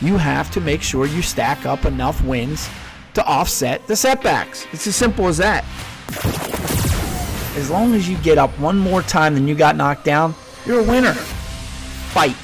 you 0.00 0.16
have 0.16 0.50
to 0.52 0.60
make 0.60 0.82
sure 0.82 1.06
you 1.06 1.22
stack 1.22 1.66
up 1.66 1.84
enough 1.84 2.22
wins 2.24 2.68
to 3.14 3.24
offset 3.24 3.86
the 3.86 3.96
setbacks. 3.96 4.66
It's 4.72 4.86
as 4.86 4.96
simple 4.96 5.26
as 5.26 5.38
that. 5.38 5.64
As 7.56 7.70
long 7.70 7.94
as 7.94 8.08
you 8.08 8.18
get 8.18 8.36
up 8.36 8.50
one 8.58 8.78
more 8.78 9.02
time 9.02 9.34
than 9.34 9.48
you 9.48 9.54
got 9.54 9.76
knocked 9.76 10.04
down, 10.04 10.34
you're 10.66 10.80
a 10.80 10.82
winner. 10.82 11.14
Fight. 11.14 12.36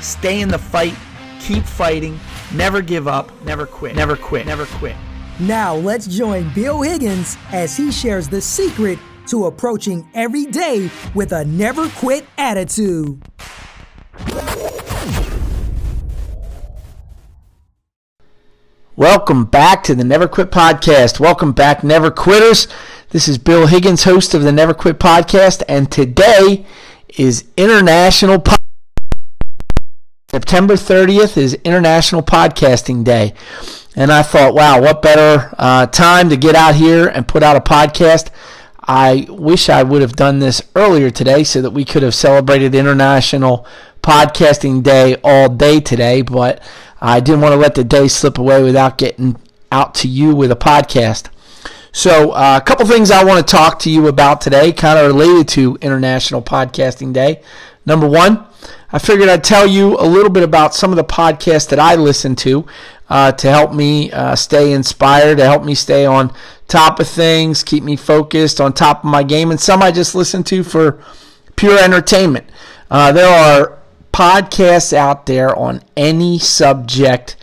Stay 0.00 0.40
in 0.40 0.48
the 0.48 0.58
fight. 0.58 0.94
Keep 1.40 1.64
fighting. 1.64 2.18
Never 2.52 2.82
give 2.82 3.06
up. 3.06 3.30
Never 3.44 3.66
quit. 3.66 3.94
Never 3.94 4.16
quit. 4.16 4.46
Never 4.46 4.66
quit. 4.66 4.96
Now 5.38 5.74
let's 5.74 6.06
join 6.06 6.52
Bill 6.54 6.82
Higgins 6.82 7.36
as 7.52 7.76
he 7.76 7.92
shares 7.92 8.28
the 8.28 8.40
secret 8.40 8.98
to 9.28 9.46
approaching 9.46 10.08
every 10.14 10.46
day 10.46 10.90
with 11.14 11.32
a 11.32 11.44
never 11.44 11.88
quit 11.90 12.26
attitude. 12.38 13.22
Welcome 18.98 19.44
back 19.44 19.82
to 19.84 19.94
the 19.94 20.04
Never 20.04 20.26
Quit 20.26 20.50
Podcast. 20.50 21.20
Welcome 21.20 21.52
back, 21.52 21.84
Never 21.84 22.10
Quitters. 22.10 22.66
This 23.10 23.28
is 23.28 23.36
Bill 23.36 23.66
Higgins, 23.66 24.04
host 24.04 24.32
of 24.32 24.42
the 24.42 24.52
Never 24.52 24.72
Quit 24.72 24.98
Podcast, 24.98 25.62
and 25.68 25.92
today 25.92 26.64
is 27.18 27.44
International 27.58 28.38
po- 28.38 28.56
September 30.30 30.76
30th 30.76 31.36
is 31.36 31.52
International 31.62 32.22
Podcasting 32.22 33.04
Day. 33.04 33.34
And 33.94 34.10
I 34.10 34.22
thought, 34.22 34.54
wow, 34.54 34.80
what 34.80 35.02
better 35.02 35.54
uh, 35.58 35.88
time 35.88 36.30
to 36.30 36.36
get 36.38 36.54
out 36.54 36.74
here 36.74 37.06
and 37.06 37.28
put 37.28 37.42
out 37.42 37.54
a 37.54 37.60
podcast? 37.60 38.30
I 38.88 39.26
wish 39.28 39.68
I 39.68 39.82
would 39.82 40.02
have 40.02 40.14
done 40.14 40.38
this 40.38 40.62
earlier 40.76 41.10
today 41.10 41.42
so 41.44 41.60
that 41.60 41.72
we 41.72 41.84
could 41.84 42.02
have 42.02 42.14
celebrated 42.14 42.74
International 42.74 43.66
Podcasting 44.02 44.82
Day 44.82 45.16
all 45.24 45.48
day 45.48 45.80
today, 45.80 46.22
but 46.22 46.62
I 47.00 47.18
didn't 47.20 47.40
want 47.40 47.52
to 47.52 47.58
let 47.58 47.74
the 47.74 47.82
day 47.82 48.06
slip 48.06 48.38
away 48.38 48.62
without 48.62 48.98
getting 48.98 49.36
out 49.72 49.94
to 49.96 50.08
you 50.08 50.34
with 50.36 50.52
a 50.52 50.56
podcast. 50.56 51.28
So, 51.96 52.32
uh, 52.32 52.58
a 52.60 52.64
couple 52.64 52.84
things 52.84 53.10
I 53.10 53.24
want 53.24 53.38
to 53.38 53.50
talk 53.50 53.78
to 53.78 53.90
you 53.90 54.08
about 54.08 54.42
today, 54.42 54.70
kind 54.70 54.98
of 54.98 55.06
related 55.06 55.48
to 55.54 55.78
International 55.80 56.42
Podcasting 56.42 57.14
Day. 57.14 57.40
Number 57.86 58.06
one, 58.06 58.44
I 58.92 58.98
figured 58.98 59.30
I'd 59.30 59.42
tell 59.42 59.66
you 59.66 59.98
a 59.98 60.04
little 60.04 60.28
bit 60.28 60.42
about 60.42 60.74
some 60.74 60.90
of 60.90 60.96
the 60.96 61.04
podcasts 61.04 61.70
that 61.70 61.78
I 61.78 61.94
listen 61.94 62.36
to 62.36 62.66
uh, 63.08 63.32
to 63.32 63.50
help 63.50 63.72
me 63.72 64.12
uh, 64.12 64.36
stay 64.36 64.72
inspired, 64.72 65.38
to 65.38 65.46
help 65.46 65.64
me 65.64 65.74
stay 65.74 66.04
on 66.04 66.34
top 66.68 67.00
of 67.00 67.08
things, 67.08 67.64
keep 67.64 67.82
me 67.82 67.96
focused, 67.96 68.60
on 68.60 68.74
top 68.74 69.02
of 69.02 69.10
my 69.10 69.22
game, 69.22 69.50
and 69.50 69.58
some 69.58 69.82
I 69.82 69.90
just 69.90 70.14
listen 70.14 70.44
to 70.44 70.62
for 70.62 71.02
pure 71.56 71.82
entertainment. 71.82 72.50
Uh, 72.90 73.10
there 73.10 73.26
are 73.26 73.78
podcasts 74.12 74.92
out 74.92 75.24
there 75.24 75.56
on 75.56 75.80
any 75.96 76.38
subject 76.38 77.36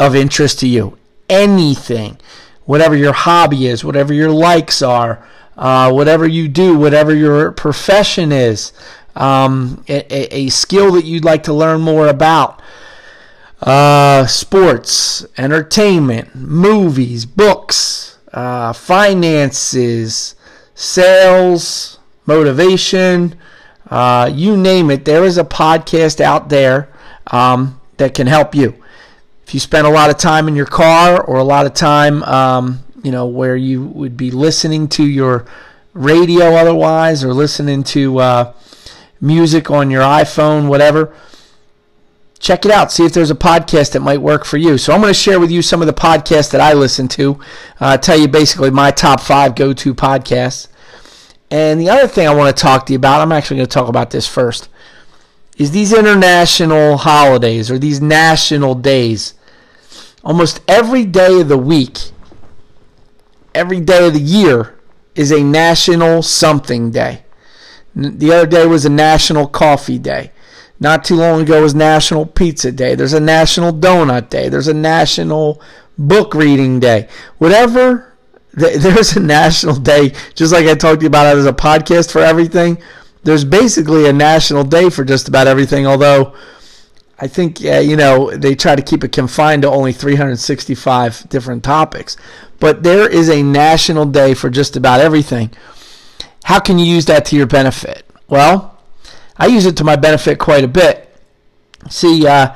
of 0.00 0.16
interest 0.16 0.60
to 0.60 0.66
you, 0.66 0.96
anything, 1.28 2.16
whatever 2.64 2.96
your 2.96 3.12
hobby 3.12 3.66
is, 3.66 3.84
whatever 3.84 4.12
your 4.12 4.30
likes 4.30 4.82
are, 4.82 5.26
uh, 5.56 5.90
whatever 5.92 6.26
you 6.26 6.48
do, 6.48 6.78
whatever 6.78 7.14
your 7.14 7.52
profession 7.52 8.32
is, 8.32 8.72
um, 9.16 9.84
a, 9.88 10.36
a, 10.36 10.48
skill 10.48 10.92
that 10.92 11.04
you'd 11.04 11.24
like 11.24 11.44
to 11.44 11.52
learn 11.52 11.80
more 11.80 12.08
about. 12.08 12.60
Uh, 13.62 14.26
sports, 14.26 15.24
entertainment, 15.38 16.34
movies, 16.34 17.24
books, 17.24 18.18
uh, 18.32 18.72
finances, 18.72 20.34
sales, 20.74 21.98
motivation, 22.26 23.38
uh, 23.90 24.30
you 24.32 24.56
name 24.56 24.90
it. 24.90 25.04
There 25.04 25.24
is 25.24 25.38
a 25.38 25.44
podcast 25.44 26.20
out 26.20 26.48
there 26.48 26.92
um, 27.28 27.80
that 27.98 28.14
can 28.14 28.26
help 28.26 28.54
you. 28.54 28.74
If 29.46 29.54
you 29.54 29.60
spend 29.60 29.86
a 29.86 29.90
lot 29.90 30.10
of 30.10 30.16
time 30.16 30.48
in 30.48 30.56
your 30.56 30.66
car 30.66 31.22
or 31.22 31.36
a 31.36 31.44
lot 31.44 31.66
of 31.66 31.74
time, 31.74 32.22
um, 32.24 32.80
you 33.02 33.12
know, 33.12 33.26
where 33.26 33.56
you 33.56 33.84
would 33.84 34.16
be 34.16 34.30
listening 34.30 34.88
to 34.88 35.04
your 35.04 35.44
radio 35.92 36.54
otherwise 36.54 37.22
or 37.22 37.32
listening 37.32 37.82
to 37.84 38.18
uh, 38.18 38.52
music 39.20 39.70
on 39.70 39.90
your 39.90 40.02
iPhone, 40.02 40.68
whatever, 40.68 41.14
check 42.38 42.64
it 42.64 42.70
out. 42.70 42.92
See 42.92 43.04
if 43.04 43.12
there's 43.12 43.30
a 43.30 43.34
podcast 43.34 43.92
that 43.92 44.00
might 44.00 44.20
work 44.20 44.44
for 44.44 44.56
you. 44.56 44.76
So 44.76 44.92
I'm 44.92 45.00
going 45.00 45.12
to 45.12 45.18
share 45.18 45.40
with 45.40 45.50
you 45.50 45.62
some 45.62 45.80
of 45.80 45.86
the 45.86 45.94
podcasts 45.94 46.50
that 46.52 46.60
I 46.60 46.72
listen 46.72 47.08
to. 47.08 47.38
Uh, 47.80 47.96
tell 47.96 48.18
you 48.18 48.28
basically 48.28 48.70
my 48.70 48.90
top 48.90 49.20
five 49.20 49.54
go-to 49.54 49.94
podcasts. 49.94 50.68
And 51.50 51.80
the 51.80 51.88
other 51.88 52.08
thing 52.08 52.26
I 52.26 52.34
want 52.34 52.54
to 52.54 52.60
talk 52.60 52.86
to 52.86 52.92
you 52.92 52.96
about, 52.96 53.20
I'm 53.20 53.32
actually 53.32 53.58
going 53.58 53.68
to 53.68 53.72
talk 53.72 53.88
about 53.88 54.10
this 54.10 54.26
first, 54.26 54.68
is 55.56 55.70
these 55.70 55.92
international 55.92 56.96
holidays 56.96 57.70
or 57.70 57.78
these 57.78 58.00
national 58.00 58.74
days. 58.74 59.34
Almost 60.24 60.60
every 60.66 61.04
day 61.04 61.40
of 61.40 61.48
the 61.48 61.58
week, 61.58 61.98
every 63.54 63.80
day 63.80 64.06
of 64.06 64.14
the 64.14 64.20
year 64.20 64.74
is 65.14 65.30
a 65.30 65.42
national 65.42 66.22
something 66.22 66.90
day. 66.90 67.24
The 67.94 68.32
other 68.32 68.46
day 68.46 68.66
was 68.66 68.84
a 68.84 68.90
national 68.90 69.46
coffee 69.46 69.98
day. 69.98 70.32
Not 70.80 71.04
too 71.04 71.14
long 71.14 71.42
ago 71.42 71.62
was 71.62 71.74
National 71.74 72.26
Pizza 72.26 72.72
Day. 72.72 72.96
There's 72.96 73.12
a 73.12 73.20
National 73.20 73.72
Donut 73.72 74.28
Day. 74.28 74.48
There's 74.48 74.66
a 74.66 74.74
National 74.74 75.62
Book 75.96 76.34
Reading 76.34 76.80
Day. 76.80 77.08
Whatever, 77.38 78.12
there's 78.52 79.16
a 79.16 79.20
national 79.20 79.76
day, 79.76 80.12
just 80.34 80.52
like 80.52 80.66
I 80.66 80.74
talked 80.74 81.00
to 81.00 81.04
you 81.04 81.08
about 81.08 81.34
it 81.34 81.38
as 81.38 81.46
a 81.46 81.52
podcast 81.52 82.10
for 82.10 82.20
everything. 82.20 82.78
There's 83.24 83.44
basically 83.44 84.06
a 84.06 84.12
national 84.12 84.64
day 84.64 84.90
for 84.90 85.04
just 85.04 85.28
about 85.28 85.46
everything, 85.46 85.86
although 85.86 86.34
I 87.18 87.26
think, 87.26 87.64
uh, 87.64 87.78
you 87.78 87.96
know, 87.96 88.30
they 88.30 88.54
try 88.54 88.76
to 88.76 88.82
keep 88.82 89.04
it 89.04 89.12
confined 89.12 89.62
to 89.62 89.70
only 89.70 89.92
365 89.92 91.28
different 91.28 91.64
topics. 91.64 92.16
But 92.60 92.82
there 92.82 93.08
is 93.08 93.28
a 93.28 93.42
national 93.42 94.06
day 94.06 94.34
for 94.34 94.50
just 94.50 94.76
about 94.76 95.00
everything. 95.00 95.50
How 96.44 96.60
can 96.60 96.78
you 96.78 96.84
use 96.84 97.06
that 97.06 97.24
to 97.26 97.36
your 97.36 97.46
benefit? 97.46 98.04
Well, 98.28 98.78
I 99.36 99.46
use 99.46 99.66
it 99.66 99.76
to 99.78 99.84
my 99.84 99.96
benefit 99.96 100.38
quite 100.38 100.64
a 100.64 100.68
bit. 100.68 101.08
See, 101.88 102.26
uh, 102.26 102.54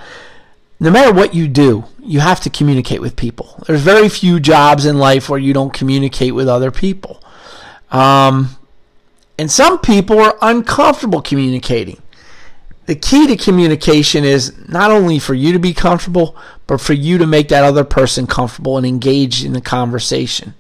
no 0.81 0.91
matter 0.91 1.12
what 1.12 1.34
you 1.34 1.49
do, 1.49 1.84
you 2.03 2.21
have 2.21 2.41
to 2.41 2.51
communicate 2.51 3.01
with 3.01 3.17
people. 3.17 3.62
There's 3.67 3.81
very 3.81 4.09
few 4.09 4.41
jobs 4.41 4.87
in 4.87 4.99
life 4.99 5.28
where 5.28 5.41
you 5.41 5.53
don't 5.53 5.73
communicate 5.73 6.34
with 6.34 6.49
other 6.49 6.71
people. 6.71 7.23
Um, 7.91 8.58
and 9.38 9.50
some 9.50 9.78
people 9.78 10.19
are 10.19 10.37
uncomfortable 10.43 11.22
communicating. 11.22 12.03
The 12.87 12.97
key 12.97 13.26
to 13.26 13.37
communication 13.37 14.25
is 14.25 14.53
not 14.69 14.91
only 14.91 15.19
for 15.19 15.34
you 15.34 15.53
to 15.53 15.59
be 15.59 15.75
comfortable, 15.75 16.34
but 16.66 16.81
for 16.81 16.94
you 16.94 17.19
to 17.19 17.26
make 17.26 17.48
that 17.48 17.62
other 17.62 17.84
person 17.84 18.27
comfortable 18.27 18.77
and 18.77 18.87
engage 18.87 19.44
in 19.44 19.53
the 19.53 19.60
conversation. 19.60 20.54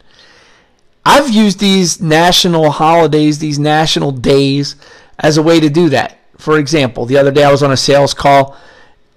I've 1.04 1.30
used 1.30 1.58
these 1.58 2.02
national 2.02 2.70
holidays, 2.70 3.38
these 3.38 3.58
national 3.58 4.12
days, 4.12 4.76
as 5.18 5.38
a 5.38 5.42
way 5.42 5.58
to 5.58 5.70
do 5.70 5.88
that. 5.88 6.18
For 6.36 6.58
example, 6.58 7.06
the 7.06 7.16
other 7.16 7.32
day 7.32 7.44
I 7.44 7.50
was 7.50 7.62
on 7.62 7.72
a 7.72 7.76
sales 7.76 8.14
call. 8.14 8.56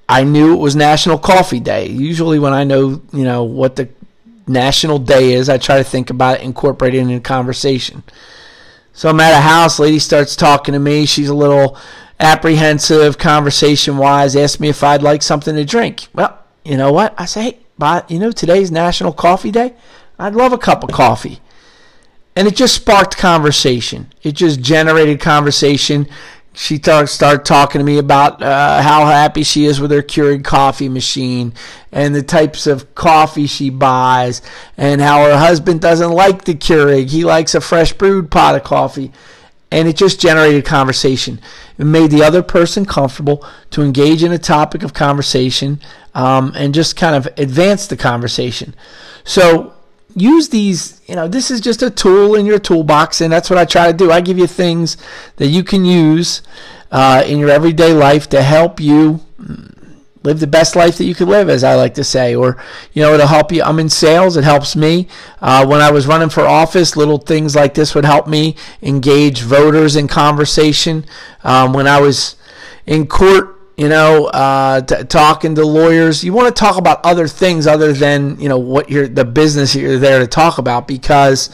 I 0.07 0.23
knew 0.23 0.53
it 0.53 0.59
was 0.59 0.75
National 0.75 1.19
Coffee 1.19 1.59
Day. 1.59 1.87
Usually, 1.87 2.39
when 2.39 2.53
I 2.53 2.63
know, 2.63 3.01
you 3.11 3.23
know, 3.23 3.43
what 3.43 3.75
the 3.75 3.89
national 4.47 4.99
day 4.99 5.33
is, 5.33 5.49
I 5.49 5.57
try 5.57 5.77
to 5.77 5.83
think 5.83 6.09
about 6.09 6.39
it, 6.39 6.43
incorporate 6.43 6.95
it 6.95 6.99
in 6.99 7.11
a 7.11 7.19
conversation. 7.19 8.03
So 8.93 9.09
I'm 9.09 9.19
at 9.19 9.37
a 9.37 9.41
house. 9.41 9.79
Lady 9.79 9.99
starts 9.99 10.35
talking 10.35 10.73
to 10.73 10.79
me. 10.79 11.05
She's 11.05 11.29
a 11.29 11.33
little 11.33 11.77
apprehensive, 12.19 13.17
conversation 13.17 13.97
wise. 13.97 14.35
Asked 14.35 14.59
me 14.59 14.69
if 14.69 14.83
I'd 14.83 15.01
like 15.01 15.21
something 15.21 15.55
to 15.55 15.65
drink. 15.65 16.07
Well, 16.13 16.37
you 16.63 16.77
know 16.77 16.91
what? 16.91 17.13
I 17.17 17.25
say, 17.25 17.41
hey, 17.79 18.03
you 18.09 18.19
know, 18.19 18.31
today's 18.31 18.71
National 18.71 19.13
Coffee 19.13 19.51
Day. 19.51 19.73
I'd 20.19 20.35
love 20.35 20.53
a 20.53 20.57
cup 20.57 20.83
of 20.83 20.91
coffee 20.91 21.41
and 22.35 22.47
it 22.47 22.55
just 22.55 22.75
sparked 22.75 23.17
conversation. 23.17 24.11
It 24.23 24.33
just 24.33 24.61
generated 24.61 25.19
conversation. 25.19 26.07
She 26.53 26.79
talk, 26.79 27.07
started 27.07 27.45
talking 27.45 27.79
to 27.79 27.85
me 27.85 27.97
about 27.97 28.41
uh, 28.43 28.81
how 28.81 29.05
happy 29.05 29.43
she 29.43 29.65
is 29.65 29.79
with 29.79 29.91
her 29.91 30.01
Keurig 30.01 30.43
coffee 30.43 30.89
machine 30.89 31.53
and 31.93 32.13
the 32.13 32.23
types 32.23 32.67
of 32.67 32.93
coffee 32.93 33.47
she 33.47 33.69
buys, 33.69 34.41
and 34.77 34.99
how 34.99 35.23
her 35.23 35.37
husband 35.37 35.79
doesn't 35.79 36.11
like 36.11 36.43
the 36.43 36.53
Keurig. 36.53 37.09
He 37.09 37.23
likes 37.23 37.55
a 37.55 37.61
fresh 37.61 37.93
brewed 37.93 38.29
pot 38.29 38.55
of 38.55 38.63
coffee. 38.63 39.11
And 39.73 39.87
it 39.87 39.95
just 39.95 40.19
generated 40.19 40.65
conversation. 40.65 41.39
It 41.77 41.85
made 41.85 42.11
the 42.11 42.23
other 42.23 42.43
person 42.43 42.85
comfortable 42.85 43.45
to 43.69 43.81
engage 43.81 44.21
in 44.21 44.33
a 44.33 44.37
topic 44.37 44.83
of 44.83 44.93
conversation 44.93 45.79
um, 46.13 46.51
and 46.57 46.73
just 46.73 46.97
kind 46.97 47.15
of 47.15 47.25
advance 47.37 47.87
the 47.87 47.95
conversation. 47.95 48.75
So 49.23 49.73
use 50.15 50.49
these 50.49 51.01
you 51.07 51.15
know 51.15 51.27
this 51.27 51.51
is 51.51 51.61
just 51.61 51.81
a 51.81 51.89
tool 51.89 52.35
in 52.35 52.45
your 52.45 52.59
toolbox 52.59 53.21
and 53.21 53.31
that's 53.31 53.49
what 53.49 53.57
i 53.57 53.65
try 53.65 53.87
to 53.87 53.97
do. 53.97 54.11
I 54.11 54.21
give 54.21 54.37
you 54.37 54.47
things 54.47 54.97
that 55.37 55.47
you 55.47 55.63
can 55.63 55.85
use 55.85 56.41
uh, 56.91 57.23
in 57.25 57.39
your 57.39 57.49
everyday 57.49 57.93
life 57.93 58.27
to 58.29 58.41
help 58.41 58.79
you 58.79 59.21
live 60.23 60.39
the 60.39 60.47
best 60.47 60.75
life 60.75 60.97
that 60.97 61.05
you 61.05 61.15
could 61.15 61.27
live 61.27 61.49
as 61.49 61.63
i 61.63 61.73
like 61.73 61.95
to 61.95 62.03
say 62.03 62.35
or 62.35 62.57
you 62.93 63.01
know 63.01 63.13
it'll 63.13 63.27
help 63.27 63.51
you. 63.51 63.63
I'm 63.63 63.79
in 63.79 63.89
sales. 63.89 64.37
It 64.37 64.43
helps 64.43 64.75
me. 64.75 65.07
Uh, 65.41 65.65
when 65.65 65.81
i 65.81 65.91
was 65.91 66.07
running 66.07 66.29
for 66.29 66.41
office 66.41 66.95
little 66.95 67.17
things 67.17 67.55
like 67.55 67.73
this 67.73 67.95
would 67.95 68.05
help 68.05 68.27
me 68.27 68.55
engage 68.81 69.41
voters 69.41 69.95
in 69.95 70.07
conversation. 70.07 71.05
Um, 71.43 71.73
when 71.73 71.87
i 71.87 71.99
was 71.99 72.35
in 72.85 73.07
court 73.07 73.60
you 73.77 73.89
know, 73.89 74.25
uh, 74.27 74.81
t- 74.81 75.03
talking 75.05 75.55
to 75.55 75.65
lawyers. 75.65 76.23
You 76.23 76.33
want 76.33 76.53
to 76.55 76.59
talk 76.59 76.77
about 76.77 77.03
other 77.03 77.27
things 77.27 77.67
other 77.67 77.93
than 77.93 78.39
you 78.39 78.49
know 78.49 78.57
what 78.57 78.89
you're 78.89 79.07
the 79.07 79.25
business 79.25 79.75
you're 79.75 79.97
there 79.97 80.19
to 80.19 80.27
talk 80.27 80.57
about 80.57 80.87
because 80.87 81.49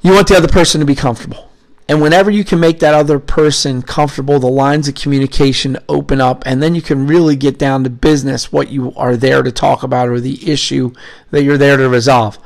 you 0.00 0.12
want 0.12 0.28
the 0.28 0.36
other 0.36 0.48
person 0.48 0.80
to 0.80 0.86
be 0.86 0.94
comfortable. 0.94 1.48
And 1.88 2.00
whenever 2.00 2.30
you 2.30 2.44
can 2.44 2.60
make 2.60 2.78
that 2.78 2.94
other 2.94 3.18
person 3.18 3.82
comfortable, 3.82 4.38
the 4.38 4.46
lines 4.46 4.88
of 4.88 4.94
communication 4.94 5.76
open 5.88 6.20
up, 6.20 6.42
and 6.46 6.62
then 6.62 6.74
you 6.74 6.82
can 6.82 7.06
really 7.06 7.36
get 7.36 7.58
down 7.58 7.84
to 7.84 7.90
business, 7.90 8.52
what 8.52 8.70
you 8.70 8.92
are 8.96 9.16
there 9.16 9.42
to 9.42 9.52
talk 9.52 9.82
about 9.82 10.08
or 10.08 10.20
the 10.20 10.50
issue 10.50 10.92
that 11.32 11.42
you're 11.42 11.58
there 11.58 11.76
to 11.76 11.88
resolve. 11.88 12.38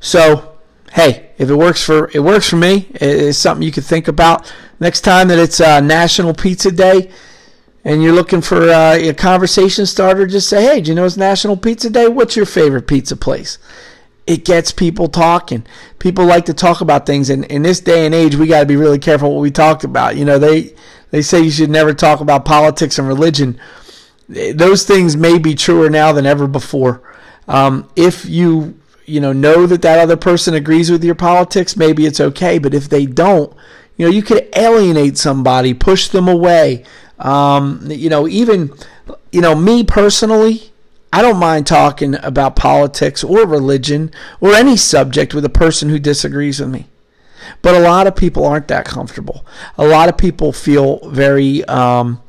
So, 0.00 0.56
hey, 0.92 1.30
if 1.38 1.48
it 1.48 1.54
works 1.54 1.82
for 1.82 2.10
it 2.12 2.20
works 2.20 2.48
for 2.48 2.56
me, 2.56 2.88
it's 2.94 3.38
something 3.38 3.62
you 3.62 3.72
can 3.72 3.82
think 3.82 4.08
about. 4.08 4.52
Next 4.80 5.00
time 5.00 5.28
that 5.28 5.38
it's 5.38 5.60
uh, 5.60 5.80
National 5.80 6.34
Pizza 6.34 6.70
Day, 6.70 7.10
and 7.84 8.02
you're 8.02 8.14
looking 8.14 8.40
for 8.40 8.70
uh, 8.70 8.94
a 8.94 9.12
conversation 9.12 9.86
starter, 9.86 10.26
just 10.26 10.48
say, 10.48 10.64
"Hey, 10.64 10.80
do 10.80 10.90
you 10.90 10.94
know 10.94 11.04
it's 11.04 11.16
National 11.16 11.56
Pizza 11.56 11.90
Day? 11.90 12.08
What's 12.08 12.36
your 12.36 12.46
favorite 12.46 12.86
pizza 12.86 13.16
place?" 13.16 13.58
It 14.26 14.46
gets 14.46 14.72
people 14.72 15.08
talking. 15.08 15.66
People 15.98 16.24
like 16.24 16.46
to 16.46 16.54
talk 16.54 16.80
about 16.80 17.04
things, 17.04 17.28
and 17.28 17.44
in 17.44 17.62
this 17.62 17.80
day 17.80 18.06
and 18.06 18.14
age, 18.14 18.36
we 18.36 18.46
got 18.46 18.60
to 18.60 18.66
be 18.66 18.76
really 18.76 18.98
careful 18.98 19.34
what 19.34 19.42
we 19.42 19.50
talk 19.50 19.84
about. 19.84 20.16
You 20.16 20.24
know, 20.24 20.38
they 20.38 20.74
they 21.10 21.20
say 21.20 21.40
you 21.40 21.50
should 21.50 21.70
never 21.70 21.92
talk 21.92 22.20
about 22.20 22.46
politics 22.46 22.98
and 22.98 23.06
religion. 23.06 23.60
Those 24.28 24.84
things 24.84 25.16
may 25.16 25.38
be 25.38 25.54
truer 25.54 25.90
now 25.90 26.12
than 26.12 26.24
ever 26.24 26.46
before. 26.46 27.02
Um, 27.46 27.90
if 27.94 28.24
you 28.24 28.80
you 29.04 29.20
know 29.20 29.34
know 29.34 29.66
that 29.66 29.82
that 29.82 29.98
other 29.98 30.16
person 30.16 30.54
agrees 30.54 30.90
with 30.90 31.04
your 31.04 31.14
politics, 31.14 31.76
maybe 31.76 32.06
it's 32.06 32.20
okay. 32.20 32.58
But 32.58 32.72
if 32.72 32.88
they 32.88 33.04
don't, 33.04 33.54
you 33.96 34.06
know, 34.06 34.12
you 34.12 34.22
could 34.22 34.48
alienate 34.56 35.18
somebody, 35.18 35.74
push 35.74 36.08
them 36.08 36.28
away. 36.28 36.84
Um, 37.18 37.80
you 37.86 38.08
know, 38.08 38.26
even 38.28 38.72
you 39.32 39.40
know 39.40 39.54
me 39.54 39.84
personally, 39.84 40.72
I 41.12 41.22
don't 41.22 41.38
mind 41.38 41.66
talking 41.66 42.16
about 42.22 42.56
politics 42.56 43.22
or 43.22 43.46
religion 43.46 44.10
or 44.40 44.52
any 44.54 44.76
subject 44.76 45.32
with 45.32 45.44
a 45.44 45.50
person 45.50 45.88
who 45.88 45.98
disagrees 45.98 46.60
with 46.60 46.70
me. 46.70 46.86
But 47.62 47.74
a 47.74 47.80
lot 47.80 48.06
of 48.06 48.16
people 48.16 48.44
aren't 48.44 48.68
that 48.68 48.84
comfortable. 48.84 49.44
A 49.78 49.86
lot 49.86 50.08
of 50.08 50.16
people 50.16 50.52
feel 50.52 51.08
very 51.08 51.64
um, 51.66 52.20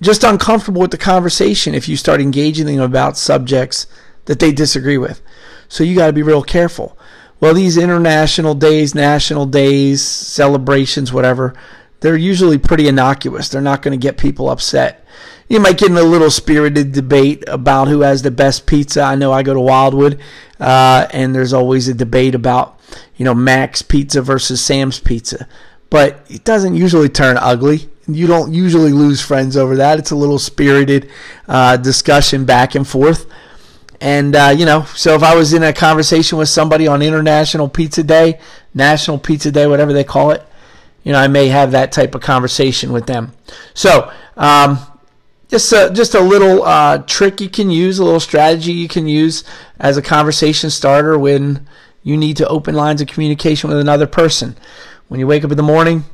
just 0.00 0.22
uncomfortable 0.22 0.80
with 0.80 0.90
the 0.90 0.98
conversation 0.98 1.74
if 1.74 1.88
you 1.88 1.96
start 1.96 2.20
engaging 2.20 2.66
them 2.66 2.80
about 2.80 3.16
subjects 3.16 3.86
that 4.26 4.38
they 4.38 4.52
disagree 4.52 4.98
with. 4.98 5.20
So 5.68 5.84
you 5.84 5.96
got 5.96 6.06
to 6.06 6.12
be 6.12 6.22
real 6.22 6.42
careful. 6.42 6.96
Well, 7.40 7.54
these 7.54 7.76
international 7.76 8.54
days, 8.54 8.94
national 8.94 9.46
days, 9.46 10.02
celebrations, 10.02 11.12
whatever, 11.12 11.54
they're 12.00 12.16
usually 12.16 12.58
pretty 12.58 12.88
innocuous. 12.88 13.48
They're 13.48 13.60
not 13.60 13.82
going 13.82 13.98
to 13.98 14.02
get 14.02 14.18
people 14.18 14.50
upset 14.50 15.04
you 15.48 15.60
might 15.60 15.78
get 15.78 15.90
in 15.90 15.96
a 15.96 16.02
little 16.02 16.30
spirited 16.30 16.92
debate 16.92 17.44
about 17.48 17.88
who 17.88 18.02
has 18.02 18.22
the 18.22 18.30
best 18.30 18.66
pizza. 18.66 19.02
I 19.02 19.14
know 19.14 19.32
I 19.32 19.42
go 19.42 19.54
to 19.54 19.60
Wildwood, 19.60 20.20
uh, 20.60 21.08
and 21.10 21.34
there's 21.34 21.52
always 21.52 21.88
a 21.88 21.94
debate 21.94 22.34
about 22.34 22.78
you 23.16 23.24
know 23.24 23.34
Mack's 23.34 23.82
Pizza 23.82 24.20
versus 24.20 24.62
Sam's 24.62 25.00
Pizza, 25.00 25.48
but 25.90 26.24
it 26.28 26.44
doesn't 26.44 26.74
usually 26.74 27.08
turn 27.08 27.38
ugly. 27.38 27.88
You 28.06 28.26
don't 28.26 28.52
usually 28.52 28.92
lose 28.92 29.20
friends 29.20 29.56
over 29.56 29.76
that. 29.76 29.98
It's 29.98 30.10
a 30.10 30.16
little 30.16 30.38
spirited 30.38 31.10
uh, 31.46 31.76
discussion 31.76 32.44
back 32.44 32.74
and 32.74 32.86
forth. 32.86 33.26
And, 34.00 34.34
uh, 34.36 34.54
you 34.56 34.64
know, 34.64 34.84
so 34.94 35.14
if 35.14 35.22
I 35.22 35.34
was 35.34 35.52
in 35.52 35.62
a 35.64 35.72
conversation 35.72 36.38
with 36.38 36.48
somebody 36.48 36.86
on 36.86 37.02
International 37.02 37.68
Pizza 37.68 38.04
Day, 38.04 38.40
National 38.72 39.18
Pizza 39.18 39.50
Day, 39.50 39.66
whatever 39.66 39.92
they 39.92 40.04
call 40.04 40.30
it, 40.30 40.42
you 41.08 41.14
know, 41.14 41.20
I 41.20 41.26
may 41.26 41.48
have 41.48 41.70
that 41.70 41.90
type 41.90 42.14
of 42.14 42.20
conversation 42.20 42.92
with 42.92 43.06
them. 43.06 43.32
So, 43.72 44.12
um, 44.36 44.78
just 45.48 45.72
a, 45.72 45.90
just 45.90 46.14
a 46.14 46.20
little 46.20 46.62
uh, 46.62 46.98
trick 46.98 47.40
you 47.40 47.48
can 47.48 47.70
use, 47.70 47.98
a 47.98 48.04
little 48.04 48.20
strategy 48.20 48.72
you 48.72 48.88
can 48.88 49.08
use 49.08 49.42
as 49.80 49.96
a 49.96 50.02
conversation 50.02 50.68
starter 50.68 51.18
when 51.18 51.66
you 52.02 52.18
need 52.18 52.36
to 52.36 52.48
open 52.48 52.74
lines 52.74 53.00
of 53.00 53.08
communication 53.08 53.70
with 53.70 53.78
another 53.78 54.06
person. 54.06 54.54
When 55.08 55.18
you 55.18 55.26
wake 55.26 55.44
up 55.44 55.50
in 55.50 55.56
the 55.56 55.62
morning, 55.62 56.04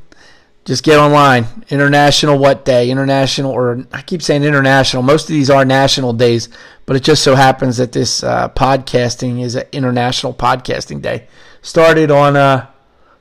just 0.63 0.81
get 0.85 0.97
online. 0.97 1.47
International 1.67 2.37
what 2.37 2.63
day? 2.63 2.89
International, 2.89 3.51
or 3.51 3.85
I 3.91 4.01
keep 4.01 4.21
saying 4.21 4.45
international. 4.45 5.03
Most 5.03 5.23
of 5.23 5.33
these 5.33 5.49
are 5.49 5.65
national 5.65 6.13
days, 6.13 6.47
but 6.85 6.95
it 6.95 7.03
just 7.03 7.21
so 7.21 7.35
happens 7.35 7.75
that 7.75 7.91
this 7.91 8.23
uh, 8.23 8.47
podcasting 8.47 9.43
is 9.43 9.55
an 9.55 9.65
international 9.73 10.33
podcasting 10.33 11.01
day. 11.01 11.27
Started 11.61 12.11
on 12.11 12.37
uh, 12.37 12.67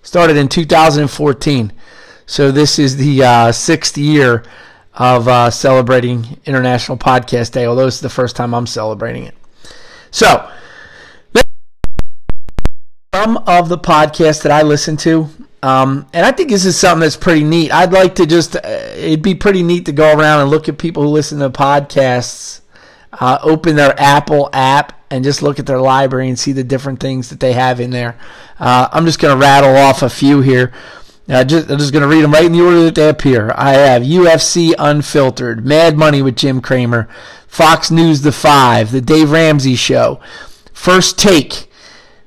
started 0.04 0.36
in 0.36 0.48
2014, 0.48 1.72
so 2.26 2.52
this 2.52 2.78
is 2.78 2.96
the 2.96 3.24
uh, 3.24 3.52
sixth 3.52 3.98
year 3.98 4.44
of 4.94 5.26
uh, 5.26 5.50
celebrating 5.50 6.38
International 6.44 6.96
Podcast 6.96 7.52
Day, 7.52 7.66
although 7.66 7.88
it's 7.88 8.00
the 8.00 8.08
first 8.08 8.36
time 8.36 8.54
I'm 8.54 8.66
celebrating 8.66 9.24
it. 9.24 9.34
So, 10.10 10.48
some 13.14 13.38
of 13.38 13.68
the 13.68 13.78
podcasts 13.78 14.42
that 14.42 14.52
I 14.52 14.62
listen 14.62 14.96
to, 14.98 15.28
um, 15.62 16.06
and 16.12 16.24
I 16.24 16.30
think 16.30 16.50
this 16.50 16.64
is 16.64 16.78
something 16.78 17.00
that's 17.00 17.16
pretty 17.16 17.42
neat. 17.42 17.72
I'd 17.72 17.92
like 17.92 18.14
to 18.16 18.26
just, 18.26 18.54
uh, 18.56 18.60
it'd 18.64 19.22
be 19.22 19.34
pretty 19.34 19.62
neat 19.62 19.86
to 19.86 19.92
go 19.92 20.16
around 20.16 20.42
and 20.42 20.50
look 20.50 20.68
at 20.68 20.78
people 20.78 21.02
who 21.02 21.08
listen 21.08 21.38
to 21.40 21.50
podcasts, 21.50 22.60
uh, 23.20 23.38
open 23.42 23.76
their 23.76 23.98
Apple 24.00 24.50
app, 24.52 25.00
and 25.10 25.22
just 25.22 25.42
look 25.42 25.58
at 25.58 25.66
their 25.66 25.80
library 25.80 26.28
and 26.28 26.38
see 26.38 26.52
the 26.52 26.64
different 26.64 26.98
things 26.98 27.30
that 27.30 27.40
they 27.40 27.52
have 27.52 27.78
in 27.80 27.90
there. 27.90 28.18
Uh, 28.58 28.88
I'm 28.92 29.06
just 29.06 29.20
going 29.20 29.32
to 29.32 29.40
rattle 29.40 29.76
off 29.76 30.02
a 30.02 30.10
few 30.10 30.40
here. 30.40 30.72
Uh, 31.28 31.44
just, 31.44 31.70
I'm 31.70 31.78
just 31.78 31.92
going 31.92 32.02
to 32.02 32.08
read 32.08 32.22
them 32.22 32.32
right 32.32 32.44
in 32.44 32.52
the 32.52 32.64
order 32.64 32.82
that 32.82 32.94
they 32.96 33.08
appear. 33.08 33.52
I 33.56 33.72
have 33.72 34.02
UFC 34.02 34.74
Unfiltered, 34.78 35.64
Mad 35.64 35.96
Money 35.96 36.20
with 36.20 36.36
Jim 36.36 36.60
Cramer, 36.60 37.08
Fox 37.46 37.90
News 37.90 38.22
The 38.22 38.32
Five, 38.32 38.90
The 38.90 39.00
Dave 39.00 39.30
Ramsey 39.30 39.76
Show, 39.76 40.20
First 40.72 41.18
Take, 41.18 41.70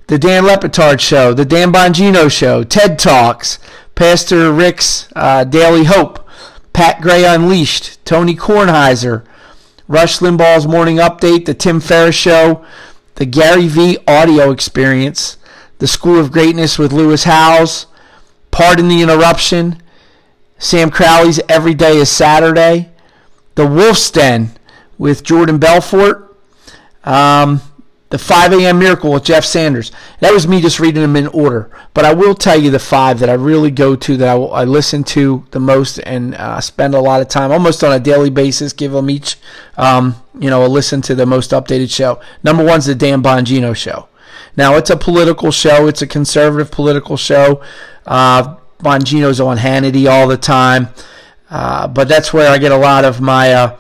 The 0.08 0.18
Dan 0.18 0.46
Le 0.46 0.58
Batard 0.58 1.00
Show, 1.00 1.34
The 1.34 1.46
Dan 1.46 1.72
Bongino 1.72 2.32
Show, 2.32 2.64
TED 2.64 2.98
Talks, 2.98 3.60
Pastor 3.94 4.52
Rick's 4.52 5.10
uh, 5.16 5.44
Daily 5.44 5.84
Hope, 5.84 6.28
Pat 6.74 7.02
Gray 7.02 7.26
Unleashed, 7.26 8.04
Tony 8.06 8.36
Kornheiser, 8.36 9.26
Rush 9.88 10.20
Limbaugh's 10.20 10.68
Morning 10.68 10.98
Update, 10.98 11.46
The 11.46 11.54
Tim 11.54 11.80
Ferriss 11.80 12.16
Show, 12.16 12.66
The 13.16 13.26
GaryVee 13.26 14.04
Audio 14.08 14.52
Experience, 14.52 15.38
The 15.80 15.88
School 15.88 16.20
of 16.20 16.32
Greatness 16.32 16.78
with 16.78 16.92
Lewis 16.92 17.24
Howes, 17.24 17.88
Pardon 18.52 18.88
the 18.88 19.02
interruption. 19.02 19.82
Sam 20.58 20.90
Crowley's 20.90 21.40
Every 21.48 21.76
Day 21.76 21.98
is 21.98 22.10
Saturday. 22.10 22.90
The 23.56 23.68
Wolf's 23.68 24.10
Den 24.10 24.52
with 24.98 25.24
Jordan 25.24 25.60
Belfort. 25.60 26.36
Um, 27.04 27.62
the 28.10 28.18
5 28.18 28.54
a.m. 28.54 28.80
Miracle 28.80 29.12
with 29.12 29.26
Jeff 29.26 29.44
Sanders. 29.44 29.92
That 30.22 30.34
was 30.34 30.48
me 30.48 30.62
just 30.62 30.80
reading 30.80 31.02
them 31.02 31.16
in 31.16 31.28
order. 31.28 31.70
But 31.94 32.06
I 32.06 32.14
will 32.14 32.36
tell 32.36 32.60
you 32.60 32.72
the 32.72 32.80
five 32.80 33.20
that 33.20 33.30
I 33.30 33.34
really 33.34 33.72
go 33.72 33.96
to, 33.96 34.18
that 34.18 34.30
I, 34.30 34.40
I 34.40 34.64
listen 34.64 35.04
to 35.06 35.46
the 35.52 35.60
most 35.60 35.98
and 36.00 36.36
uh, 36.36 36.62
spend 36.62 36.96
a 36.96 37.02
lot 37.02 37.22
of 37.22 37.28
time, 37.28 37.52
almost 37.52 37.84
on 37.84 37.92
a 37.92 38.00
daily 38.00 38.30
basis, 38.30 38.72
give 38.72 38.94
them 38.94 39.10
each, 39.10 39.38
um, 39.76 40.16
you 40.40 40.50
know, 40.50 40.66
a 40.66 40.68
listen 40.68 41.02
to 41.04 41.16
the 41.16 41.26
most 41.26 41.52
updated 41.52 41.94
show. 41.94 42.22
Number 42.44 42.64
one's 42.64 42.86
the 42.86 42.96
Dan 42.96 43.22
Bongino 43.22 43.76
Show. 43.76 44.08
Now, 44.56 44.76
it's 44.76 44.90
a 44.90 44.98
political 44.98 45.52
show. 45.52 45.88
It's 45.88 46.02
a 46.02 46.08
conservative 46.08 46.72
political 46.72 47.18
show. 47.18 47.62
Uh, 48.06 48.56
Bongino's 48.80 49.40
on 49.40 49.58
Hannity 49.58 50.10
all 50.10 50.28
the 50.28 50.38
time. 50.38 50.90
Uh, 51.50 51.88
but 51.88 52.08
that's 52.08 52.34
where 52.34 52.52
I 52.52 52.58
get 52.58 52.72
a 52.72 52.78
lot 52.78 53.06
of 53.06 53.22
my 53.22 53.54
uh, 53.54 53.78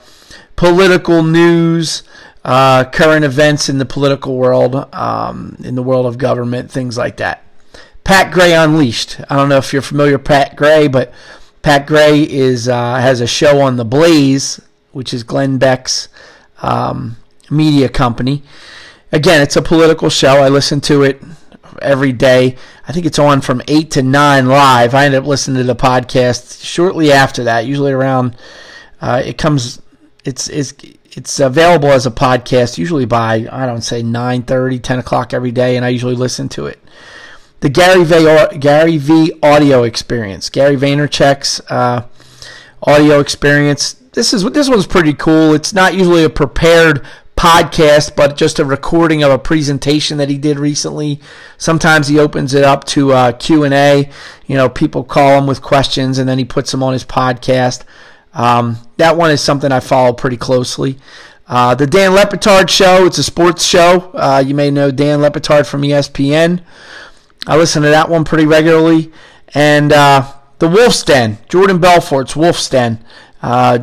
political 0.55 1.23
news, 1.23 2.03
uh, 2.47 2.85
current 2.85 3.23
events 3.23 3.69
in 3.69 3.77
the 3.77 3.85
political 3.85 4.37
world, 4.37 4.75
um, 4.95 5.55
in 5.63 5.75
the 5.75 5.83
world 5.83 6.07
of 6.07 6.17
government, 6.17 6.71
things 6.71 6.97
like 6.97 7.17
that. 7.17 7.43
Pat 8.03 8.33
Gray 8.33 8.55
Unleashed. 8.55 9.21
I 9.29 9.35
don't 9.35 9.49
know 9.49 9.57
if 9.57 9.71
you're 9.71 9.83
familiar 9.83 10.13
with 10.13 10.25
Pat 10.25 10.55
Gray, 10.55 10.87
but 10.87 11.13
Pat 11.61 11.85
Gray 11.85 12.21
is 12.23 12.67
uh, 12.67 12.95
has 12.95 13.21
a 13.21 13.27
show 13.27 13.61
on 13.61 13.75
The 13.75 13.85
Blaze, 13.85 14.59
which 14.93 15.13
is 15.13 15.21
Glenn 15.21 15.59
Beck's 15.59 16.09
um, 16.63 17.17
media 17.51 17.89
company 17.89 18.41
again, 19.11 19.41
it's 19.41 19.55
a 19.55 19.61
political 19.61 20.09
show. 20.09 20.41
I 20.41 20.49
listen 20.49 20.81
to 20.81 21.03
it 21.03 21.21
every 21.81 22.11
day. 22.11 22.55
I 22.87 22.91
think 22.91 23.05
it's 23.05 23.19
on 23.19 23.41
from 23.41 23.61
8 23.67 23.91
to 23.91 24.03
9 24.03 24.45
live. 24.47 24.93
I 24.93 25.05
end 25.05 25.15
up 25.15 25.25
listening 25.25 25.57
to 25.57 25.63
the 25.63 25.75
podcast 25.75 26.63
shortly 26.63 27.11
after 27.11 27.43
that, 27.45 27.65
usually 27.65 27.91
around, 27.91 28.35
uh, 29.01 29.21
it 29.23 29.37
comes, 29.37 29.81
it's, 30.25 30.49
it's, 30.49 30.73
it's 31.17 31.39
available 31.39 31.89
as 31.89 32.05
a 32.05 32.11
podcast 32.11 32.77
usually 32.77 33.05
by, 33.05 33.47
I 33.51 33.65
don't 33.65 33.81
say 33.81 34.03
9 34.03 34.43
30, 34.43 34.77
10 34.77 34.99
o'clock 34.99 35.33
every 35.33 35.51
day, 35.51 35.75
and 35.75 35.83
I 35.83 35.89
usually 35.89 36.13
listen 36.13 36.47
to 36.49 36.67
it. 36.67 36.79
The 37.61 37.71
GaryVee, 37.71 38.59
Gary 38.59 38.97
v 38.97 39.33
audio 39.41 39.81
experience, 39.81 40.51
Gary 40.51 40.77
Vaynerchuk's 40.77 41.59
uh, 41.71 42.05
audio 42.83 43.19
experience. 43.19 43.93
This 44.13 44.31
is 44.31 44.43
this 44.51 44.69
one's 44.69 44.85
pretty 44.85 45.13
cool. 45.13 45.55
It's 45.55 45.73
not 45.73 45.95
usually 45.95 46.23
a 46.23 46.29
prepared 46.29 47.03
podcast, 47.35 48.15
but 48.15 48.37
just 48.37 48.59
a 48.59 48.65
recording 48.65 49.23
of 49.23 49.31
a 49.31 49.39
presentation 49.39 50.19
that 50.19 50.29
he 50.29 50.37
did 50.37 50.59
recently. 50.59 51.19
Sometimes 51.57 52.09
he 52.09 52.19
opens 52.19 52.53
it 52.53 52.63
up 52.63 52.83
to 52.85 53.13
uh, 53.13 53.31
Q 53.31 53.63
and 53.63 53.73
A. 53.73 54.07
You 54.45 54.55
know, 54.55 54.69
people 54.69 55.03
call 55.03 55.39
him 55.39 55.47
with 55.47 55.63
questions, 55.63 56.19
and 56.19 56.29
then 56.29 56.37
he 56.37 56.45
puts 56.45 56.69
them 56.69 56.83
on 56.83 56.93
his 56.93 57.03
podcast. 57.03 57.83
Um, 58.37 58.77
that 58.97 59.17
one 59.17 59.31
is 59.31 59.41
something 59.41 59.71
I 59.71 59.79
follow 59.81 60.13
pretty 60.13 60.37
closely. 60.37 60.97
Uh, 61.47 61.73
the 61.75 61.87
Dan 61.87 62.13
Le 62.13 62.25
Batard 62.25 62.69
Show, 62.69 63.05
it's 63.05 63.17
a 63.17 63.23
sports 63.23 63.65
show. 63.65 64.11
Uh, 64.13 64.43
you 64.45 64.53
may 64.53 64.69
know 64.69 64.91
Dan 64.91 65.21
Le 65.21 65.31
Batard 65.31 65.65
from 65.65 65.81
ESPN. 65.81 66.61
I 67.47 67.57
listen 67.57 67.81
to 67.81 67.89
that 67.89 68.09
one 68.09 68.23
pretty 68.23 68.45
regularly. 68.45 69.11
And 69.53 69.91
uh, 69.91 70.31
the 70.59 70.67
Wolf's 70.69 71.03
Den, 71.03 71.39
Jordan 71.49 71.79
Belfort's 71.79 72.35
Wolf's 72.35 72.69
Den. 72.69 73.03
Uh, 73.41 73.79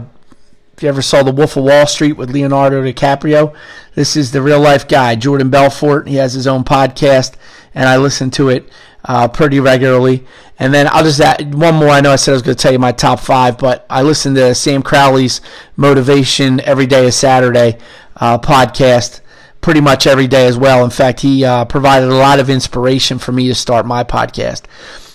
if 0.76 0.82
you 0.82 0.88
ever 0.88 1.02
saw 1.02 1.22
The 1.22 1.32
Wolf 1.32 1.56
of 1.56 1.64
Wall 1.64 1.86
Street 1.86 2.12
with 2.12 2.30
Leonardo 2.30 2.82
DiCaprio, 2.82 3.54
this 3.94 4.16
is 4.16 4.32
the 4.32 4.42
real 4.42 4.60
life 4.60 4.86
guy, 4.86 5.14
Jordan 5.16 5.50
Belfort. 5.50 6.08
He 6.08 6.16
has 6.16 6.34
his 6.34 6.46
own 6.46 6.64
podcast, 6.64 7.34
and 7.74 7.88
I 7.88 7.96
listen 7.96 8.30
to 8.32 8.50
it 8.50 8.68
uh, 9.04 9.28
pretty 9.28 9.60
regularly. 9.60 10.24
And 10.58 10.72
then 10.72 10.86
I'll 10.88 11.02
just 11.02 11.20
add 11.20 11.54
one 11.54 11.74
more. 11.74 11.88
I 11.88 12.00
know 12.00 12.12
I 12.12 12.16
said 12.16 12.32
I 12.32 12.34
was 12.34 12.42
going 12.42 12.56
to 12.56 12.62
tell 12.62 12.72
you 12.72 12.78
my 12.78 12.92
top 12.92 13.20
five, 13.20 13.58
but 13.58 13.84
I 13.90 14.02
listen 14.02 14.34
to 14.36 14.54
Sam 14.54 14.82
Crowley's 14.82 15.40
Motivation 15.76 16.60
Every 16.60 16.86
Day 16.86 17.06
is 17.06 17.16
Saturday 17.16 17.78
uh, 18.16 18.38
podcast 18.38 19.20
pretty 19.60 19.80
much 19.80 20.06
every 20.06 20.26
day 20.26 20.46
as 20.46 20.58
well. 20.58 20.84
In 20.84 20.90
fact, 20.90 21.20
he 21.20 21.44
uh, 21.44 21.64
provided 21.64 22.10
a 22.10 22.14
lot 22.14 22.38
of 22.38 22.50
inspiration 22.50 23.18
for 23.18 23.32
me 23.32 23.48
to 23.48 23.54
start 23.54 23.86
my 23.86 24.04
podcast. 24.04 24.64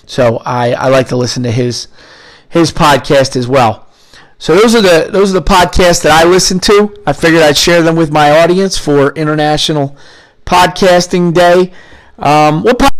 So 0.06 0.38
I, 0.38 0.72
I 0.72 0.88
like 0.88 1.08
to 1.08 1.16
listen 1.16 1.44
to 1.44 1.52
his 1.52 1.86
his 2.48 2.72
podcast 2.72 3.36
as 3.36 3.46
well. 3.46 3.86
So 4.38 4.56
those 4.56 4.74
are 4.74 4.82
the 4.82 5.08
those 5.10 5.30
are 5.30 5.38
the 5.38 5.42
podcasts 5.42 6.02
that 6.02 6.12
I 6.12 6.28
listen 6.28 6.58
to. 6.60 7.00
I 7.06 7.12
figured 7.12 7.42
I'd 7.42 7.56
share 7.56 7.82
them 7.82 7.94
with 7.94 8.10
my 8.10 8.40
audience 8.40 8.76
for 8.76 9.12
International 9.12 9.96
Podcasting 10.44 11.32
Day. 11.32 11.72
Um, 12.18 12.64
what 12.64 12.90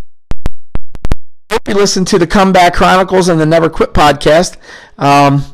hope 1.51 1.67
you 1.67 1.75
listen 1.75 2.05
to 2.05 2.19
the 2.19 2.29
Comeback 2.29 2.75
Chronicles 2.75 3.29
and 3.29 3.41
the 3.41 3.45
Never 3.45 3.69
Quit 3.69 3.93
podcast. 3.93 4.57
Um, 4.99 5.45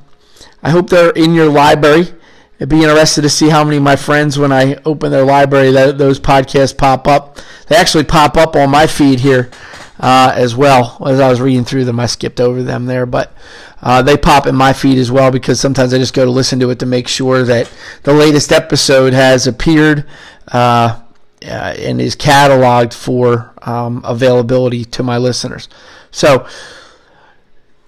I 0.62 0.69
hope 0.69 0.91
they're 0.91 1.11
in 1.11 1.33
your 1.33 1.49
library. 1.49 2.12
I'd 2.61 2.69
be 2.69 2.83
interested 2.83 3.23
to 3.23 3.31
see 3.31 3.49
how 3.49 3.65
many 3.65 3.79
of 3.79 3.83
my 3.83 3.97
friends, 3.97 4.38
when 4.38 4.53
I 4.53 4.76
open 4.85 5.11
their 5.11 5.25
library, 5.25 5.71
that 5.73 5.97
those 5.97 6.21
podcasts 6.21 6.76
pop 6.76 7.09
up. 7.09 7.38
They 7.69 7.76
actually 7.76 8.05
pop 8.05 8.37
up 8.37 8.57
on 8.57 8.71
my 8.71 8.87
feed 8.87 9.21
here 9.21 9.50
uh, 9.99 10.33
as 10.35 10.55
well. 10.55 11.03
As 11.07 11.19
I 11.19 11.31
was 11.31 11.41
reading 11.41 11.65
through 11.65 11.87
them, 11.87 11.99
I 11.99 12.07
skipped 12.07 12.41
over 12.41 12.62
them 12.62 12.85
there, 12.85 13.07
but 13.07 13.33
uh, 13.81 14.03
they 14.03 14.19
pop 14.19 14.47
in 14.47 14.55
my 14.55 14.75
feed 14.75 14.99
as 14.99 15.11
well 15.11 15.31
because 15.31 15.61
sometimes 15.61 15.95
I 15.95 15.99
just 15.99 16.15
go 16.15 16.26
to 16.26 16.31
listen 16.31 16.61
to 16.61 16.71
it 16.71 16.79
to 16.81 16.87
make 16.87 17.09
sure 17.09 17.43
that 17.45 17.73
the 18.03 18.12
latest 18.12 18.53
episode 18.53 19.15
has 19.15 19.47
appeared 19.47 20.05
uh, 20.49 21.00
uh 21.47 21.75
and 21.79 22.00
is 22.00 22.17
cataloged 22.17 22.95
for 22.95 23.53
um, 23.62 24.03
availability 24.05 24.85
to 24.85 25.03
my 25.03 25.19
listeners. 25.19 25.69
So. 26.11 26.47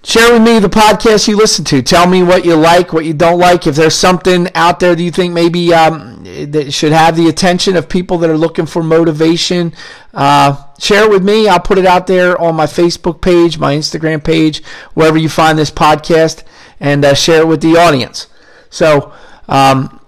Share 0.04 0.32
with 0.32 0.42
me 0.42 0.58
the 0.60 0.68
podcast 0.68 1.26
you 1.26 1.36
listen 1.36 1.64
to. 1.66 1.82
Tell 1.82 2.06
me 2.06 2.22
what 2.22 2.44
you 2.44 2.54
like, 2.54 2.92
what 2.92 3.04
you 3.04 3.12
don't 3.12 3.38
like. 3.38 3.66
If 3.66 3.74
there's 3.74 3.96
something 3.96 4.48
out 4.54 4.78
there 4.78 4.94
that 4.94 5.02
you 5.02 5.10
think 5.10 5.34
maybe 5.34 5.74
um, 5.74 6.24
that 6.24 6.72
should 6.72 6.92
have 6.92 7.16
the 7.16 7.28
attention 7.28 7.76
of 7.76 7.88
people 7.88 8.16
that 8.18 8.30
are 8.30 8.38
looking 8.38 8.64
for 8.64 8.82
motivation, 8.82 9.74
uh, 10.14 10.64
share 10.78 11.04
it 11.04 11.10
with 11.10 11.24
me. 11.24 11.48
I'll 11.48 11.60
put 11.60 11.78
it 11.78 11.84
out 11.84 12.06
there 12.06 12.40
on 12.40 12.54
my 12.54 12.66
Facebook 12.66 13.20
page, 13.20 13.58
my 13.58 13.74
Instagram 13.74 14.22
page, 14.22 14.64
wherever 14.94 15.18
you 15.18 15.28
find 15.28 15.58
this 15.58 15.70
podcast, 15.70 16.44
and 16.78 17.04
uh, 17.04 17.12
share 17.12 17.42
it 17.42 17.48
with 17.48 17.60
the 17.60 17.76
audience. 17.76 18.28
So, 18.70 19.12
um, 19.48 20.00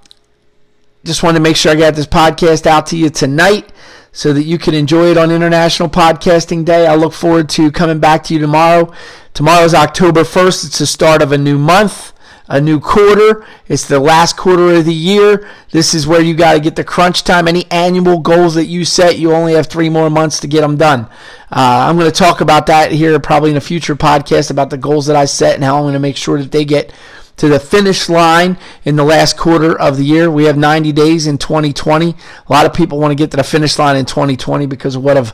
just 1.04 1.23
wanted 1.23 1.38
to 1.38 1.42
make 1.42 1.57
sure 1.57 1.73
I 1.73 1.76
got 1.76 1.95
this 1.95 2.07
podcast 2.07 2.66
out 2.66 2.87
to 2.88 2.97
you 2.97 3.09
tonight 3.09 3.73
so 4.12 4.33
that 4.33 4.42
you 4.42 4.59
can 4.59 4.75
enjoy 4.75 5.11
it 5.11 5.16
on 5.16 5.30
International 5.30 5.88
Podcasting 5.88 6.64
Day. 6.64 6.87
I 6.87 6.95
look 6.95 7.12
forward 7.12 7.49
to 7.50 7.71
coming 7.71 8.00
back 8.00 8.25
to 8.25 8.35
you 8.35 8.40
tomorrow. 8.40 8.92
Tomorrow 9.33 9.64
is 9.64 9.75
October 9.75 10.23
1st. 10.23 10.66
It's 10.66 10.78
the 10.78 10.87
start 10.87 11.23
of 11.23 11.33
a 11.33 11.38
new 11.38 11.59
month, 11.59 12.12
a 12.49 12.61
new 12.61 12.80
quarter. 12.80 13.47
It's 13.66 13.87
the 13.87 14.00
last 14.00 14.37
quarter 14.37 14.75
of 14.75 14.85
the 14.85 14.92
year. 14.92 15.49
This 15.71 15.95
is 15.95 16.07
where 16.07 16.21
you 16.21 16.35
got 16.35 16.54
to 16.54 16.61
get 16.61 16.76
the 16.76 16.85
crunch 16.85 17.25
time. 17.25 17.49
Any 17.49 17.71
annual 17.71 18.19
goals 18.19 18.54
that 18.57 18.66
you 18.66 18.85
set, 18.85 19.19
you 19.19 19.33
only 19.33 19.54
have 19.54 19.69
three 19.69 19.88
more 19.88 20.11
months 20.11 20.40
to 20.40 20.49
get 20.49 20.61
them 20.61 20.76
done. 20.76 21.02
Uh, 21.50 21.87
I'm 21.88 21.97
going 21.97 22.11
to 22.11 22.16
talk 22.16 22.42
about 22.42 22.66
that 22.66 22.92
here 22.92 23.19
probably 23.21 23.52
in 23.52 23.57
a 23.57 23.61
future 23.61 23.97
podcast 23.97 24.50
about 24.50 24.69
the 24.69 24.76
goals 24.76 25.07
that 25.07 25.16
I 25.16 25.25
set 25.25 25.54
and 25.54 25.64
how 25.64 25.76
I'm 25.76 25.85
going 25.85 25.95
to 25.95 26.00
make 26.00 26.16
sure 26.16 26.38
that 26.42 26.52
they 26.52 26.64
get 26.64 26.92
to 27.37 27.49
the 27.49 27.58
finish 27.58 28.08
line 28.08 28.58
in 28.84 28.96
the 28.96 29.04
last 29.04 29.37
quarter 29.37 29.78
of 29.78 29.96
the 29.96 30.04
year. 30.04 30.30
We 30.30 30.44
have 30.44 30.58
90 30.58 30.92
days 30.92 31.26
in 31.26 31.38
2020. 31.38 32.10
A 32.49 32.52
lot 32.52 32.66
of 32.66 32.75
people 32.75 32.99
want 32.99 33.12
to 33.12 33.16
get 33.16 33.30
to 33.30 33.37
the 33.37 33.44
finish 33.44 33.78
line 33.78 33.96
in 33.96 34.04
2020 34.04 34.66
because 34.66 34.96
of 34.96 35.02
what 35.02 35.16
of 35.16 35.30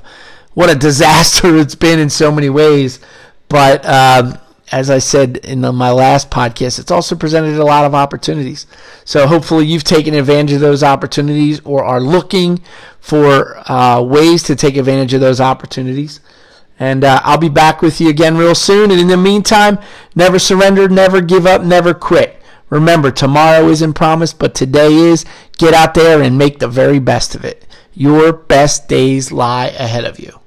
what 0.55 0.71
a 0.71 0.75
disaster 0.79 1.57
it's 1.57 1.75
been 1.75 1.99
in 1.99 2.11
so 2.11 2.31
many 2.31 2.49
ways. 2.49 3.01
But 3.49 3.85
um, 3.87 4.39
as 4.73 4.91
I 4.91 4.99
said 4.99 5.39
in 5.39 5.61
my 5.61 5.91
last 5.91 6.31
podcast, 6.31 6.79
it's 6.79 6.91
also 6.91 7.15
presented 7.15 7.57
a 7.57 7.65
lot 7.65 7.85
of 7.85 7.95
opportunities. 7.95 8.67
So 9.05 9.27
hopefully 9.27 9.67
you've 9.67 9.85
taken 9.85 10.15
advantage 10.15 10.55
of 10.55 10.61
those 10.61 10.83
opportunities 10.83 11.61
or 11.61 11.85
are 11.85 12.01
looking 12.01 12.61
for 13.01 13.57
uh, 13.71 14.03
ways 14.03 14.43
to 14.45 14.57
take 14.57 14.77
advantage 14.77 15.15
of 15.15 15.21
those 15.21 15.41
opportunities. 15.41 16.21
And 16.79 17.05
uh, 17.05 17.21
I'll 17.25 17.39
be 17.39 17.49
back 17.49 17.81
with 17.81 18.01
you 18.01 18.09
again 18.09 18.37
real 18.37 18.55
soon. 18.55 18.91
And 18.91 19.01
in 19.01 19.09
the 19.09 19.17
meantime, 19.17 19.79
never 20.15 20.39
surrender, 20.39 20.89
never 20.89 21.21
give 21.21 21.47
up, 21.47 21.63
never 21.63 21.95
quit. 21.95 22.41
Remember, 22.69 23.11
tomorrow 23.11 23.69
isn't 23.69 23.95
promised, 23.95 24.39
but 24.39 24.55
today 24.55 24.93
is. 24.93 25.25
Get 25.57 25.73
out 25.73 25.95
there 25.95 26.21
and 26.21 26.37
make 26.37 26.59
the 26.59 26.69
very 26.69 26.99
best 26.99 27.35
of 27.35 27.45
it. 27.45 27.65
Your 27.95 28.33
best 28.33 28.89
days 28.89 29.33
lie 29.33 29.69
ahead 29.69 30.05
of 30.05 30.19
you. 30.19 30.41